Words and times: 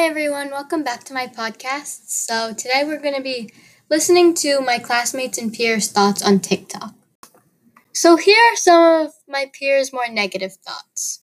everyone, 0.00 0.50
welcome 0.50 0.82
back 0.82 1.04
to 1.04 1.12
my 1.12 1.26
podcast. 1.26 2.08
So, 2.08 2.54
today 2.54 2.82
we're 2.84 3.00
going 3.00 3.14
to 3.14 3.22
be 3.22 3.52
listening 3.90 4.34
to 4.36 4.60
my 4.60 4.78
classmates 4.78 5.38
and 5.38 5.52
peers' 5.52 5.92
thoughts 5.92 6.22
on 6.22 6.40
TikTok. 6.40 6.94
So, 7.92 8.16
here 8.16 8.42
are 8.52 8.56
some 8.56 9.06
of 9.06 9.12
my 9.28 9.50
peers' 9.52 9.92
more 9.92 10.08
negative 10.08 10.54
thoughts. 10.54 11.22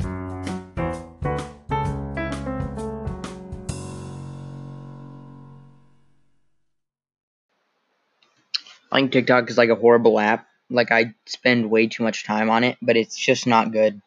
I 8.92 9.00
think 9.00 9.12
TikTok 9.12 9.50
is 9.50 9.58
like 9.58 9.70
a 9.70 9.76
horrible 9.76 10.20
app. 10.20 10.48
Like 10.70 10.92
I 10.92 11.14
spend 11.28 11.70
way 11.70 11.88
too 11.88 12.04
much 12.04 12.26
time 12.26 12.50
on 12.50 12.64
it, 12.64 12.78
but 12.82 12.98
it's 12.98 13.16
just 13.16 13.46
not 13.46 13.72
good. 13.72 14.02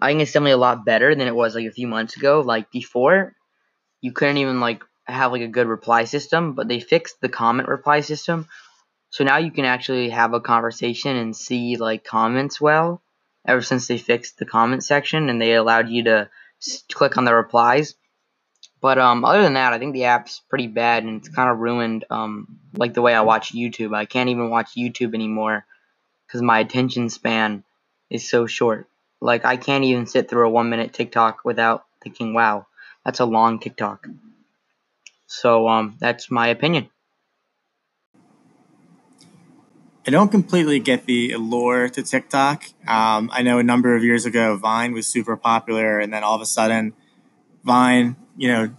I 0.00 0.08
think 0.08 0.20
it's 0.20 0.32
definitely 0.32 0.52
a 0.52 0.58
lot 0.58 0.84
better 0.84 1.14
than 1.14 1.26
it 1.26 1.34
was 1.34 1.54
like 1.54 1.66
a 1.66 1.72
few 1.72 1.88
months 1.88 2.16
ago. 2.16 2.40
Like 2.40 2.70
before, 2.70 3.34
you 4.00 4.12
couldn't 4.12 4.38
even 4.38 4.60
like 4.60 4.82
have 5.06 5.32
like 5.32 5.42
a 5.42 5.48
good 5.48 5.66
reply 5.66 6.04
system, 6.04 6.52
but 6.52 6.68
they 6.68 6.80
fixed 6.80 7.20
the 7.20 7.28
comment 7.28 7.68
reply 7.68 8.00
system. 8.00 8.46
So 9.10 9.24
now 9.24 9.38
you 9.38 9.50
can 9.50 9.64
actually 9.64 10.10
have 10.10 10.34
a 10.34 10.40
conversation 10.40 11.16
and 11.16 11.34
see 11.34 11.76
like 11.76 12.04
comments 12.04 12.60
well. 12.60 13.02
Ever 13.46 13.62
since 13.62 13.86
they 13.86 13.96
fixed 13.96 14.38
the 14.38 14.44
comment 14.44 14.84
section 14.84 15.30
and 15.30 15.40
they 15.40 15.54
allowed 15.54 15.88
you 15.88 16.04
to 16.04 16.28
click 16.92 17.16
on 17.16 17.24
the 17.24 17.34
replies. 17.34 17.94
But 18.80 18.98
um, 18.98 19.24
other 19.24 19.42
than 19.42 19.54
that, 19.54 19.72
I 19.72 19.78
think 19.78 19.94
the 19.94 20.04
app's 20.04 20.40
pretty 20.48 20.66
bad 20.66 21.04
and 21.04 21.16
it's 21.18 21.28
kind 21.28 21.50
of 21.50 21.58
ruined 21.58 22.04
um, 22.10 22.58
like 22.74 22.94
the 22.94 23.02
way 23.02 23.14
I 23.14 23.22
watch 23.22 23.52
YouTube. 23.52 23.96
I 23.96 24.04
can't 24.04 24.28
even 24.28 24.50
watch 24.50 24.74
YouTube 24.76 25.14
anymore 25.14 25.64
because 26.26 26.42
my 26.42 26.60
attention 26.60 27.08
span 27.08 27.64
is 28.10 28.28
so 28.28 28.46
short. 28.46 28.86
Like 29.20 29.44
I 29.44 29.56
can't 29.56 29.84
even 29.84 30.06
sit 30.06 30.28
through 30.28 30.46
a 30.46 30.50
one 30.50 30.68
minute 30.68 30.92
TikTok 30.92 31.40
without 31.44 31.86
thinking, 32.02 32.34
"Wow, 32.34 32.66
that's 33.04 33.20
a 33.20 33.24
long 33.24 33.58
TikTok." 33.58 34.06
So 35.26 35.68
um, 35.68 35.96
that's 36.00 36.30
my 36.30 36.48
opinion. 36.48 36.90
I 40.06 40.10
don't 40.10 40.30
completely 40.30 40.80
get 40.80 41.04
the 41.04 41.32
allure 41.32 41.90
to 41.90 42.02
TikTok. 42.02 42.64
Um, 42.86 43.28
I 43.30 43.42
know 43.42 43.58
a 43.58 43.62
number 43.62 43.94
of 43.94 44.02
years 44.02 44.24
ago, 44.24 44.56
Vine 44.56 44.94
was 44.94 45.06
super 45.06 45.36
popular, 45.36 45.98
and 45.98 46.10
then 46.10 46.24
all 46.24 46.34
of 46.34 46.40
a 46.40 46.46
sudden, 46.46 46.94
Vine, 47.62 48.16
you 48.34 48.48
know, 48.48 48.70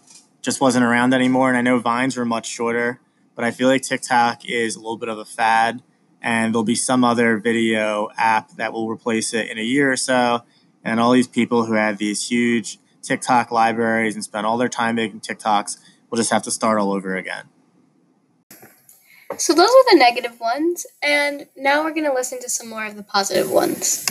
just 0.41 0.59
wasn't 0.59 0.85
around 0.85 1.13
anymore. 1.13 1.49
And 1.49 1.57
I 1.57 1.61
know 1.61 1.77
Vines 1.77 2.17
were 2.17 2.25
much 2.25 2.47
shorter, 2.47 2.99
but 3.35 3.45
I 3.45 3.51
feel 3.51 3.67
like 3.67 3.83
TikTok 3.83 4.43
is 4.45 4.75
a 4.75 4.79
little 4.79 4.97
bit 4.97 5.07
of 5.07 5.19
a 5.19 5.25
fad, 5.25 5.83
and 6.19 6.51
there'll 6.51 6.63
be 6.63 6.73
some 6.73 7.03
other 7.03 7.37
video 7.37 8.09
app 8.17 8.49
that 8.53 8.73
will 8.73 8.89
replace 8.89 9.31
it 9.31 9.51
in 9.51 9.59
a 9.59 9.63
year 9.63 9.91
or 9.91 9.97
so. 9.97 10.41
And 10.83 10.99
all 10.99 11.11
these 11.11 11.27
people 11.27 11.65
who 11.65 11.73
have 11.73 11.99
these 11.99 12.27
huge 12.27 12.79
TikTok 13.09 13.51
libraries 13.51 14.13
and 14.13 14.23
spend 14.23 14.45
all 14.45 14.57
their 14.57 14.69
time 14.69 14.95
making 14.95 15.21
TikToks 15.21 15.77
We'll 16.09 16.17
just 16.17 16.31
have 16.31 16.43
to 16.43 16.51
start 16.51 16.79
all 16.79 16.91
over 16.91 17.15
again. 17.15 17.45
So, 19.37 19.53
those 19.53 19.69
are 19.69 19.91
the 19.91 19.97
negative 19.97 20.39
ones, 20.39 20.87
and 21.03 21.47
now 21.55 21.83
we're 21.83 21.93
going 21.93 22.05
to 22.05 22.13
listen 22.13 22.41
to 22.41 22.49
some 22.49 22.67
more 22.67 22.85
of 22.85 22.95
the 22.95 23.03
positive 23.03 23.51
ones. 23.51 24.07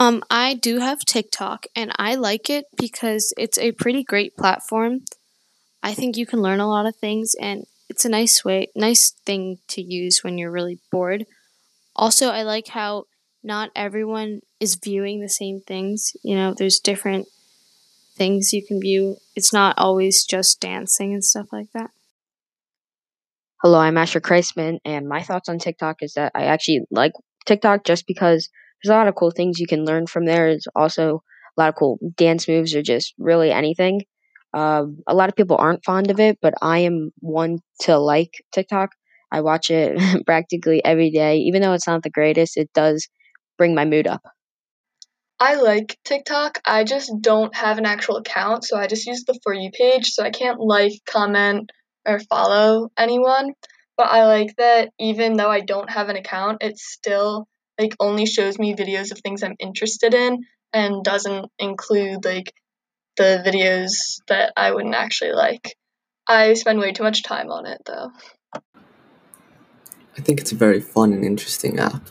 Um, 0.00 0.22
I 0.30 0.54
do 0.54 0.78
have 0.78 1.00
TikTok 1.00 1.66
and 1.74 1.90
I 1.96 2.14
like 2.14 2.48
it 2.48 2.66
because 2.76 3.34
it's 3.36 3.58
a 3.58 3.72
pretty 3.72 4.04
great 4.04 4.36
platform. 4.36 5.00
I 5.82 5.92
think 5.92 6.16
you 6.16 6.24
can 6.24 6.40
learn 6.40 6.60
a 6.60 6.68
lot 6.68 6.86
of 6.86 6.94
things 6.94 7.34
and 7.40 7.66
it's 7.88 8.04
a 8.04 8.08
nice 8.08 8.44
way, 8.44 8.68
nice 8.74 9.10
thing 9.24 9.58
to 9.68 9.82
use 9.82 10.22
when 10.22 10.38
you're 10.38 10.50
really 10.50 10.78
bored. 10.90 11.26
Also, 11.96 12.28
I 12.28 12.42
like 12.42 12.68
how 12.68 13.04
not 13.42 13.70
everyone 13.74 14.40
is 14.60 14.76
viewing 14.76 15.20
the 15.20 15.28
same 15.28 15.60
things. 15.60 16.12
You 16.22 16.36
know, 16.36 16.54
there's 16.56 16.80
different 16.80 17.26
things 18.16 18.52
you 18.52 18.64
can 18.64 18.80
view. 18.80 19.16
It's 19.34 19.52
not 19.52 19.78
always 19.78 20.24
just 20.24 20.60
dancing 20.60 21.12
and 21.12 21.24
stuff 21.24 21.46
like 21.52 21.72
that. 21.72 21.90
Hello, 23.62 23.78
I'm 23.78 23.96
Asher 23.96 24.20
Kreisman, 24.20 24.78
and 24.84 25.08
my 25.08 25.22
thoughts 25.22 25.48
on 25.48 25.58
TikTok 25.58 26.02
is 26.02 26.14
that 26.14 26.32
I 26.34 26.44
actually 26.44 26.82
like 26.90 27.12
TikTok 27.46 27.84
just 27.84 28.06
because 28.06 28.48
there's 28.82 28.92
a 28.92 28.96
lot 28.96 29.08
of 29.08 29.16
cool 29.16 29.32
things 29.32 29.58
you 29.58 29.66
can 29.66 29.84
learn 29.84 30.06
from 30.06 30.26
there. 30.26 30.50
There's 30.50 30.68
also 30.76 31.22
a 31.56 31.60
lot 31.60 31.68
of 31.68 31.74
cool 31.74 31.98
dance 32.16 32.46
moves 32.46 32.74
or 32.76 32.82
just 32.82 33.14
really 33.18 33.50
anything. 33.50 34.02
Um, 34.54 34.98
a 35.06 35.14
lot 35.14 35.28
of 35.28 35.36
people 35.36 35.56
aren't 35.58 35.84
fond 35.84 36.10
of 36.10 36.20
it, 36.20 36.38
but 36.40 36.54
I 36.62 36.80
am 36.80 37.10
one 37.20 37.58
to 37.82 37.98
like 37.98 38.32
TikTok. 38.52 38.90
I 39.30 39.42
watch 39.42 39.70
it 39.70 39.98
practically 40.26 40.84
every 40.84 41.10
day. 41.10 41.38
Even 41.38 41.62
though 41.62 41.74
it's 41.74 41.86
not 41.86 42.02
the 42.02 42.10
greatest, 42.10 42.56
it 42.56 42.70
does 42.72 43.08
bring 43.58 43.74
my 43.74 43.84
mood 43.84 44.06
up. 44.06 44.22
I 45.40 45.54
like 45.54 45.96
TikTok. 46.04 46.60
I 46.64 46.82
just 46.84 47.12
don't 47.20 47.54
have 47.54 47.78
an 47.78 47.86
actual 47.86 48.16
account, 48.16 48.64
so 48.64 48.76
I 48.76 48.88
just 48.88 49.06
use 49.06 49.24
the 49.24 49.38
For 49.44 49.54
You 49.54 49.70
page, 49.70 50.06
so 50.06 50.24
I 50.24 50.30
can't 50.30 50.58
like, 50.58 50.92
comment, 51.06 51.70
or 52.06 52.18
follow 52.18 52.90
anyone. 52.98 53.52
But 53.96 54.08
I 54.08 54.26
like 54.26 54.56
that 54.56 54.90
even 54.98 55.36
though 55.36 55.50
I 55.50 55.60
don't 55.60 55.90
have 55.90 56.08
an 56.08 56.16
account, 56.16 56.62
it 56.62 56.78
still 56.78 57.46
like 57.78 57.94
only 58.00 58.26
shows 58.26 58.58
me 58.58 58.74
videos 58.74 59.12
of 59.12 59.18
things 59.18 59.42
I'm 59.42 59.56
interested 59.58 60.14
in 60.14 60.44
and 60.72 61.04
doesn't 61.04 61.46
include 61.58 62.24
like 62.24 62.52
the 63.18 63.42
videos 63.44 64.22
that 64.28 64.52
I 64.56 64.70
wouldn't 64.72 64.94
actually 64.94 65.32
like. 65.32 65.76
I 66.26 66.54
spend 66.54 66.78
way 66.78 66.92
too 66.92 67.02
much 67.02 67.22
time 67.22 67.50
on 67.50 67.66
it 67.66 67.82
though. 67.84 68.10
I 70.16 70.20
think 70.20 70.40
it's 70.40 70.52
a 70.52 70.56
very 70.56 70.80
fun 70.80 71.12
and 71.12 71.24
interesting 71.24 71.78
app. 71.78 72.02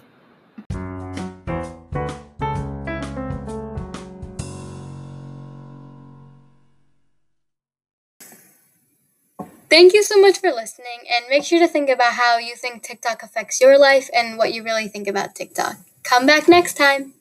Thank 9.69 9.93
you 9.93 10.01
so 10.01 10.19
much 10.21 10.39
for 10.39 10.51
listening, 10.51 10.99
and 11.13 11.25
make 11.29 11.43
sure 11.43 11.59
to 11.59 11.67
think 11.67 11.89
about 11.89 12.13
how 12.13 12.37
you 12.37 12.55
think 12.55 12.83
TikTok 12.83 13.21
affects 13.21 13.59
your 13.59 13.77
life 13.77 14.09
and 14.13 14.37
what 14.37 14.53
you 14.53 14.63
really 14.63 14.87
think 14.87 15.07
about 15.07 15.35
TikTok. 15.35 15.75
Come 16.03 16.25
back 16.25 16.47
next 16.47 16.77
time. 16.77 17.13